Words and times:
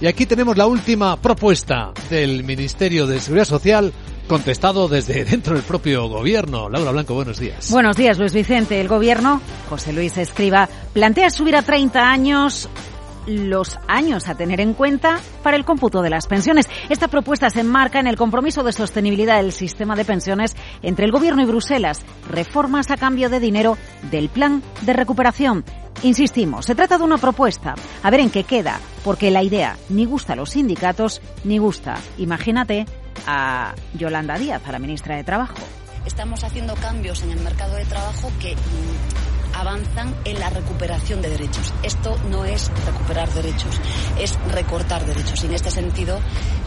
Y 0.00 0.06
aquí 0.06 0.26
tenemos 0.26 0.56
la 0.58 0.66
última 0.66 1.16
propuesta 1.16 1.92
del 2.10 2.44
Ministerio 2.44 3.06
de 3.06 3.18
Seguridad 3.18 3.46
Social 3.46 3.92
contestado 4.28 4.88
desde 4.88 5.24
dentro 5.30 5.54
del 5.54 5.62
propio 5.62 6.08
gobierno. 6.08 6.68
Laura 6.68 6.90
Blanco, 6.90 7.14
buenos 7.14 7.38
días. 7.38 7.70
Buenos 7.70 7.96
días, 7.96 8.18
Luis 8.18 8.34
Vicente. 8.34 8.80
El 8.80 8.88
gobierno, 8.88 9.40
José 9.70 9.92
Luis 9.92 10.18
Escriba, 10.18 10.68
plantea 10.92 11.30
subir 11.30 11.56
a 11.56 11.62
30 11.62 12.10
años 12.10 12.68
los 13.26 13.76
años 13.88 14.28
a 14.28 14.36
tener 14.36 14.60
en 14.60 14.72
cuenta 14.74 15.18
para 15.42 15.56
el 15.56 15.64
cómputo 15.64 16.02
de 16.02 16.10
las 16.10 16.26
pensiones. 16.26 16.68
Esta 16.88 17.08
propuesta 17.08 17.50
se 17.50 17.60
enmarca 17.60 17.98
en 17.98 18.06
el 18.06 18.16
compromiso 18.16 18.62
de 18.62 18.72
sostenibilidad 18.72 19.38
del 19.38 19.50
sistema 19.50 19.96
de 19.96 20.04
pensiones 20.04 20.54
entre 20.82 21.06
el 21.06 21.10
Gobierno 21.10 21.42
y 21.42 21.46
Bruselas, 21.46 22.02
reformas 22.30 22.90
a 22.90 22.96
cambio 22.96 23.28
de 23.28 23.40
dinero 23.40 23.76
del 24.10 24.28
plan 24.28 24.62
de 24.82 24.92
recuperación. 24.92 25.64
Insistimos, 26.02 26.66
se 26.66 26.74
trata 26.74 26.98
de 26.98 27.04
una 27.04 27.18
propuesta. 27.18 27.74
A 28.02 28.10
ver 28.10 28.20
en 28.20 28.30
qué 28.30 28.44
queda, 28.44 28.78
porque 29.04 29.30
la 29.30 29.42
idea 29.42 29.76
ni 29.88 30.04
gusta 30.04 30.34
a 30.34 30.36
los 30.36 30.50
sindicatos 30.50 31.20
ni 31.44 31.58
gusta, 31.58 31.96
imagínate, 32.18 32.86
a 33.26 33.74
Yolanda 33.94 34.38
Díaz, 34.38 34.62
a 34.66 34.72
la 34.72 34.78
ministra 34.78 35.16
de 35.16 35.24
Trabajo. 35.24 35.56
Estamos 36.04 36.44
haciendo 36.44 36.74
cambios 36.76 37.22
en 37.22 37.32
el 37.32 37.40
mercado 37.40 37.74
de 37.74 37.84
trabajo 37.84 38.30
que 38.40 38.54
avanzan 39.60 40.14
en 40.24 40.38
la 40.38 40.50
recuperación 40.50 41.22
de 41.22 41.30
derechos. 41.30 41.72
Esto 41.82 42.16
no 42.30 42.44
es 42.44 42.70
recuperar 42.84 43.28
derechos, 43.32 43.80
es 44.18 44.38
recortar 44.52 45.04
derechos. 45.06 45.42
Y 45.42 45.46
en 45.46 45.54
este 45.54 45.70
sentido, 45.70 46.18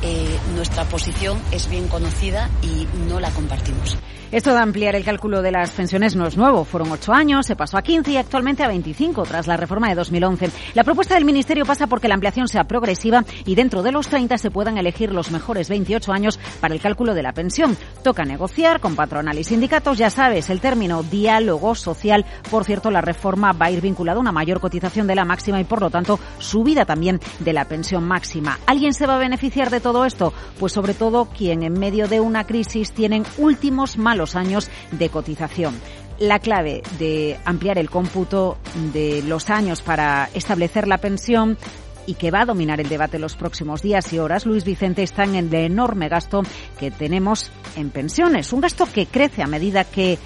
eh, 0.01 0.39
nuestra 0.55 0.85
posición 0.85 1.39
es 1.51 1.69
bien 1.69 1.87
conocida 1.87 2.49
y 2.61 2.87
no 3.07 3.19
la 3.19 3.31
compartimos. 3.31 3.97
Esto 4.31 4.53
de 4.53 4.59
ampliar 4.59 4.95
el 4.95 5.03
cálculo 5.03 5.41
de 5.41 5.51
las 5.51 5.71
pensiones 5.71 6.15
no 6.15 6.27
es 6.27 6.37
nuevo. 6.37 6.63
Fueron 6.63 6.91
ocho 6.91 7.13
años, 7.13 7.47
se 7.47 7.55
pasó 7.55 7.79
a 7.79 7.81
15 7.81 8.11
y 8.11 8.17
actualmente 8.17 8.63
a 8.63 8.67
25 8.67 9.23
tras 9.23 9.47
la 9.47 9.57
reforma 9.57 9.89
de 9.89 9.95
2011. 9.95 10.51
La 10.75 10.83
propuesta 10.83 11.15
del 11.15 11.25
Ministerio 11.25 11.65
pasa 11.65 11.87
porque 11.87 12.07
la 12.07 12.13
ampliación 12.13 12.47
sea 12.47 12.65
progresiva 12.65 13.25
y 13.45 13.55
dentro 13.55 13.81
de 13.81 13.91
los 13.91 14.07
30 14.07 14.37
se 14.37 14.51
puedan 14.51 14.77
elegir 14.77 15.11
los 15.11 15.31
mejores 15.31 15.67
28 15.69 16.11
años 16.13 16.39
para 16.61 16.75
el 16.75 16.79
cálculo 16.79 17.15
de 17.15 17.23
la 17.23 17.33
pensión. 17.33 17.75
Toca 18.03 18.23
negociar 18.23 18.79
con 18.79 18.95
patronal 18.95 19.39
y 19.39 19.43
sindicatos. 19.43 19.97
Ya 19.97 20.11
sabes, 20.11 20.51
el 20.51 20.61
término 20.61 21.01
diálogo 21.01 21.73
social. 21.73 22.23
Por 22.51 22.65
cierto, 22.65 22.78
la 22.91 23.01
reforma 23.01 23.51
va 23.51 23.65
a 23.65 23.71
ir 23.71 23.81
vinculada 23.81 24.17
a 24.17 24.21
una 24.21 24.31
mayor 24.31 24.59
cotización 24.59 25.07
de 25.07 25.15
la 25.15 25.25
máxima 25.25 25.59
y 25.59 25.63
por 25.63 25.81
lo 25.81 25.89
tanto 25.89 26.19
subida 26.37 26.85
también 26.85 27.19
de 27.39 27.53
la 27.53 27.65
pensión 27.65 28.03
máxima. 28.05 28.59
¿Alguien 28.65 28.93
se 28.93 29.07
va 29.07 29.15
a 29.15 29.19
beneficiar 29.19 29.69
de 29.69 29.81
todo 29.81 30.05
esto? 30.05 30.33
Pues 30.59 30.71
sobre 30.71 30.93
todo 30.93 31.25
quien 31.25 31.63
en 31.63 31.73
medio 31.73 32.07
de 32.07 32.19
una 32.19 32.45
crisis 32.45 32.91
tienen 32.91 33.25
últimos 33.37 33.97
malos 33.97 34.19
los 34.19 34.35
años 34.35 34.69
de 34.91 35.09
cotización. 35.09 35.73
La 36.19 36.37
clave 36.37 36.83
de 36.99 37.39
ampliar 37.45 37.79
el 37.79 37.89
cómputo 37.89 38.57
de 38.93 39.23
los 39.23 39.49
años 39.49 39.81
para 39.81 40.29
establecer 40.35 40.87
la 40.87 40.99
pensión 40.99 41.57
y 42.05 42.15
que 42.15 42.29
va 42.29 42.41
a 42.41 42.45
dominar 42.45 42.81
el 42.81 42.89
debate 42.89 43.17
los 43.17 43.35
próximos 43.35 43.81
días 43.81 44.11
y 44.11 44.19
horas, 44.19 44.45
Luis 44.45 44.65
Vicente, 44.65 45.03
está 45.03 45.23
en 45.23 45.35
el 45.35 45.53
enorme 45.53 46.09
gasto 46.09 46.41
que 46.77 46.91
tenemos 46.91 47.51
en 47.75 47.89
pensiones. 47.89 48.51
Un 48.51 48.61
gasto 48.61 48.87
que 48.91 49.05
crece 49.05 49.41
a 49.41 49.47
medida 49.47 49.85
que 49.85 50.19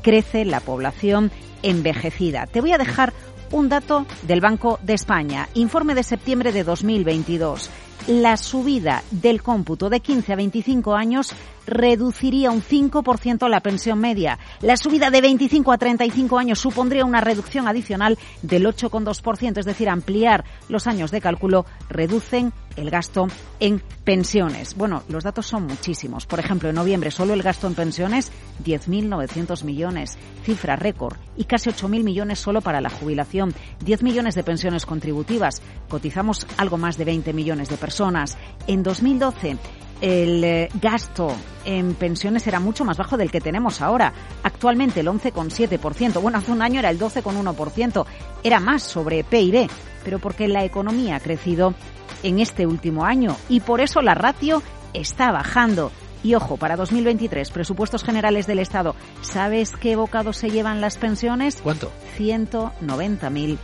crece 0.00 0.44
la 0.44 0.60
población 0.60 1.30
envejecida. 1.64 2.46
Te 2.46 2.60
voy 2.60 2.72
a 2.72 2.78
dejar 2.78 3.12
un 3.50 3.68
dato 3.68 4.06
del 4.22 4.40
Banco 4.40 4.78
de 4.82 4.94
España, 4.94 5.48
informe 5.54 5.94
de 5.94 6.02
septiembre 6.02 6.52
de 6.52 6.64
2022 6.64 7.70
la 8.06 8.36
subida 8.36 9.02
del 9.10 9.42
cómputo 9.42 9.88
de 9.88 10.00
15 10.00 10.32
a 10.32 10.36
25 10.36 10.94
años 10.94 11.32
reduciría 11.66 12.50
un 12.50 12.62
5% 12.62 13.48
la 13.48 13.60
pensión 13.60 13.98
media. 13.98 14.38
La 14.60 14.76
subida 14.76 15.10
de 15.10 15.22
25 15.22 15.72
a 15.72 15.78
35 15.78 16.38
años 16.38 16.58
supondría 16.58 17.06
una 17.06 17.22
reducción 17.22 17.66
adicional 17.66 18.18
del 18.42 18.66
8,2%, 18.66 19.58
es 19.58 19.64
decir, 19.64 19.88
ampliar 19.88 20.44
los 20.68 20.86
años 20.86 21.10
de 21.10 21.22
cálculo 21.22 21.64
reducen 21.88 22.52
el 22.76 22.90
gasto 22.90 23.28
en 23.60 23.82
pensiones. 24.04 24.74
Bueno, 24.74 25.02
los 25.08 25.24
datos 25.24 25.46
son 25.46 25.66
muchísimos. 25.66 26.26
Por 26.26 26.40
ejemplo, 26.40 26.68
en 26.68 26.74
noviembre 26.74 27.10
solo 27.10 27.34
el 27.34 27.42
gasto 27.42 27.66
en 27.66 27.74
pensiones 27.74 28.32
10.900 28.64 29.64
millones, 29.64 30.18
cifra 30.44 30.76
récord, 30.76 31.16
y 31.36 31.44
casi 31.44 31.70
8.000 31.70 32.04
millones 32.04 32.38
solo 32.38 32.60
para 32.60 32.80
la 32.80 32.90
jubilación, 32.90 33.54
10 33.84 34.02
millones 34.02 34.34
de 34.34 34.44
pensiones 34.44 34.86
contributivas. 34.86 35.62
Cotizamos 35.88 36.46
algo 36.56 36.78
más 36.78 36.96
de 36.96 37.04
20 37.04 37.32
millones 37.32 37.68
de 37.68 37.76
personas. 37.76 38.36
En 38.66 38.82
2012 38.82 39.56
el 40.00 40.44
eh, 40.44 40.68
gasto 40.80 41.34
en 41.64 41.94
pensiones 41.94 42.46
era 42.46 42.60
mucho 42.60 42.84
más 42.84 42.98
bajo 42.98 43.16
del 43.16 43.30
que 43.30 43.40
tenemos 43.40 43.80
ahora. 43.80 44.12
Actualmente 44.42 45.00
el 45.00 45.06
11,7%. 45.06 46.20
Bueno, 46.20 46.38
hace 46.38 46.52
un 46.52 46.62
año 46.62 46.80
era 46.80 46.90
el 46.90 46.98
12,1%. 46.98 48.04
Era 48.42 48.60
más 48.60 48.82
sobre 48.82 49.24
PIB, 49.24 49.68
pero 50.04 50.18
porque 50.18 50.48
la 50.48 50.64
economía 50.64 51.16
ha 51.16 51.20
crecido 51.20 51.74
en 52.22 52.38
este 52.38 52.66
último 52.66 53.04
año 53.04 53.36
y 53.48 53.60
por 53.60 53.80
eso 53.80 54.02
la 54.02 54.14
ratio 54.14 54.62
está 54.92 55.32
bajando. 55.32 55.90
Y 56.22 56.34
ojo, 56.34 56.56
para 56.56 56.76
2023, 56.76 57.50
presupuestos 57.50 58.02
generales 58.02 58.46
del 58.46 58.58
Estado, 58.58 58.94
¿sabes 59.20 59.72
qué 59.76 59.94
bocado 59.94 60.32
se 60.32 60.50
llevan 60.50 60.80
las 60.80 60.96
pensiones? 60.96 61.60
¿Cuánto? 61.62 61.92
190.000 62.16 63.58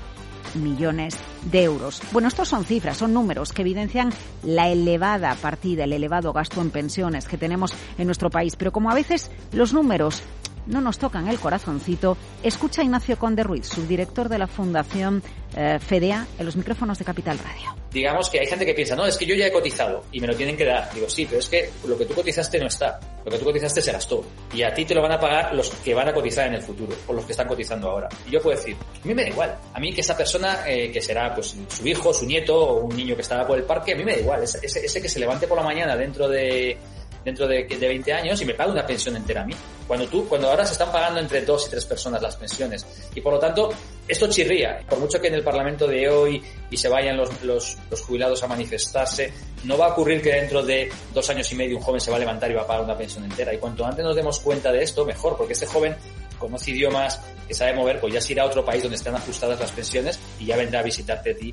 millones 0.57 1.17
de 1.51 1.63
euros. 1.63 2.03
Bueno, 2.13 2.29
estos 2.29 2.49
son 2.49 2.65
cifras, 2.65 2.99
son 2.99 3.15
números 3.15 3.53
que 3.53 3.63
evidencian 3.63 4.11
la 4.43 4.69
elevada 4.69 5.35
partida, 5.37 5.85
el 5.85 5.93
elevado 5.93 6.33
gasto 6.33 6.61
en 6.61 6.71
pensiones 6.71 7.27
que 7.27 7.39
tenemos 7.39 7.73
en 7.99 8.07
nuestro 8.07 8.31
país. 8.31 8.57
Pero 8.57 8.73
como 8.73 8.91
a 8.91 8.95
veces 8.95 9.31
los 9.53 9.73
números 9.73 10.23
no 10.67 10.81
nos 10.81 10.99
tocan 10.99 11.29
el 11.29 11.39
corazoncito, 11.39 12.17
escucha 12.43 12.83
a 12.83 12.85
Ignacio 12.85 13.19
Conde 13.19 13.43
Ruiz, 13.43 13.67
subdirector 13.67 14.29
de 14.29 14.39
la 14.39 14.47
Fundación 14.47 15.23
eh, 15.57 15.79
FEDEA, 15.81 16.27
en 16.39 16.47
los 16.47 16.57
micrófonos 16.57 16.99
de 16.99 17.05
Capital 17.05 17.39
Radio. 17.39 17.75
Digamos 17.91 18.31
que 18.31 18.39
hay 18.39 18.47
gente 18.47 18.65
que 18.65 18.73
piensa, 18.73 18.95
no, 18.95 19.05
es 19.05 19.17
que 19.17 19.27
yo 19.27 19.35
ya 19.35 19.47
he 19.47 19.53
cotizado 19.53 20.05
y 20.13 20.21
me 20.21 20.29
lo 20.29 20.37
tienen 20.37 20.57
que 20.57 20.65
dar. 20.65 20.93
Digo, 20.95 21.09
sí, 21.09 21.27
pero 21.27 21.41
es 21.41 21.49
que 21.49 21.71
lo 21.87 21.99
que 21.99 22.05
tú 22.05 22.15
cotizaste 22.15 22.61
no 22.61 22.69
está. 22.69 23.01
Lo 23.25 23.31
que 23.33 23.39
tú 23.39 23.45
cotizaste 23.45 23.83
se 23.83 23.91
gastó. 23.91 24.25
Y 24.55 24.63
a 24.63 24.73
ti 24.73 24.85
te 24.85 24.95
lo 24.95 25.03
van 25.03 25.13
a 25.13 25.19
pagar 25.19 25.53
los 25.55 25.71
que 25.71 25.93
van 25.93 26.09
a 26.09 26.13
cotizar 26.13 26.47
en 26.47 26.55
el 26.55 26.63
futuro, 26.63 26.95
o 27.09 27.13
los 27.13 27.25
que 27.25 27.33
están 27.33 27.49
cotizando 27.49 27.91
ahora. 27.91 28.09
Y 28.29 28.31
yo 28.31 28.41
puedo 28.41 28.57
decir, 28.57 28.77
a 29.03 29.07
mí 29.07 29.13
me 29.13 29.23
da 29.23 29.29
igual. 29.29 29.59
A 29.75 29.81
mí 29.81 29.93
que 29.93 30.03
esa 30.03 30.17
persona, 30.17 30.61
eh, 30.69 30.93
que 30.93 31.01
será 31.01 31.35
pues 31.35 31.57
su 31.69 31.87
hijo, 31.87 32.15
su 32.15 32.27
nieto, 32.27 32.57
o 32.57 32.85
un 32.85 32.97
niño 32.97 33.17
que 33.17 33.23
estaba 33.23 33.45
por 33.45 33.59
el 33.59 33.65
parque, 33.65 33.93
a 33.93 33.97
mí 33.97 34.05
me 34.05 34.13
da 34.13 34.21
igual. 34.21 34.43
ese, 34.45 35.03
que 35.03 35.09
se 35.09 35.19
levante 35.19 35.49
por 35.49 35.59
la 35.59 35.65
mañana 35.65 35.97
dentro 35.97 36.29
de 36.29 36.79
dentro 37.25 37.47
de, 37.47 37.65
de 37.65 37.89
20 37.89 38.13
años 38.15 38.41
y 38.41 38.47
me 38.47 38.55
paga 38.55 38.73
una 38.73 38.87
pensión 38.87 39.17
entera 39.17 39.43
a 39.43 39.45
mí. 39.45 39.55
Cuando 39.91 40.07
tú, 40.07 40.29
cuando 40.29 40.49
ahora 40.49 40.65
se 40.65 40.75
están 40.75 40.93
pagando 40.93 41.19
entre 41.19 41.41
dos 41.43 41.67
y 41.67 41.71
tres 41.71 41.85
personas 41.85 42.23
las 42.23 42.37
pensiones. 42.37 42.87
Y 43.13 43.21
por 43.21 43.33
lo 43.33 43.41
tanto, 43.41 43.71
esto 44.07 44.29
chirría. 44.29 44.85
Por 44.89 45.01
mucho 45.01 45.21
que 45.21 45.27
en 45.27 45.35
el 45.35 45.43
Parlamento 45.43 45.85
de 45.89 46.09
hoy 46.09 46.41
y 46.71 46.77
se 46.77 46.89
vayan 46.89 47.17
los, 47.17 47.43
los, 47.43 47.77
jubilados 48.07 48.41
a 48.45 48.47
manifestarse, 48.47 49.33
no 49.65 49.77
va 49.77 49.87
a 49.87 49.89
ocurrir 49.89 50.23
que 50.23 50.33
dentro 50.33 50.63
de 50.63 50.89
dos 51.13 51.29
años 51.31 51.51
y 51.51 51.57
medio 51.57 51.77
un 51.77 51.83
joven 51.83 52.01
se 52.01 52.13
va 52.13 52.19
a 52.19 52.21
levantar 52.21 52.49
y 52.53 52.55
va 52.55 52.63
a 52.63 52.67
pagar 52.69 52.85
una 52.85 52.97
pensión 52.97 53.25
entera. 53.25 53.53
Y 53.53 53.59
cuanto 53.59 53.85
antes 53.85 54.05
nos 54.05 54.15
demos 54.15 54.39
cuenta 54.39 54.71
de 54.71 54.81
esto, 54.81 55.05
mejor, 55.05 55.37
porque 55.37 55.55
este 55.55 55.67
joven 55.67 55.97
conoce 56.39 56.71
idiomas, 56.71 57.21
que 57.49 57.55
sabe 57.55 57.75
mover, 57.75 57.99
pues 57.99 58.15
ya 58.15 58.21
se 58.21 58.33
irá 58.33 58.45
a 58.45 58.47
otro 58.47 58.65
país 58.65 58.85
donde 58.85 58.95
están 58.95 59.17
ajustadas 59.17 59.59
las 59.59 59.73
pensiones 59.73 60.21
y 60.39 60.47
ya 60.47 60.57
vendrá 60.57 60.79
a 60.79 60.83
visitarte 60.85 61.33
a 61.33 61.37
ti 61.37 61.53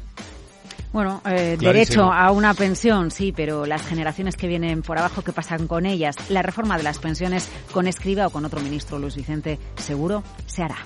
bueno, 0.93 1.21
eh, 1.25 1.57
derecho 1.59 2.11
a 2.11 2.31
una 2.31 2.53
pensión, 2.53 3.11
sí, 3.11 3.33
pero 3.35 3.65
las 3.65 3.85
generaciones 3.85 4.35
que 4.35 4.47
vienen 4.47 4.81
por 4.81 4.97
abajo, 4.97 5.21
¿qué 5.21 5.31
pasan 5.31 5.67
con 5.67 5.85
ellas? 5.85 6.15
La 6.29 6.41
reforma 6.41 6.77
de 6.77 6.83
las 6.83 6.99
pensiones 6.99 7.49
con 7.71 7.87
Escriba 7.87 8.27
o 8.27 8.29
con 8.29 8.45
otro 8.45 8.61
ministro, 8.61 8.97
Luis 8.97 9.15
Vicente, 9.15 9.59
seguro 9.77 10.23
se 10.45 10.63
hará. 10.63 10.77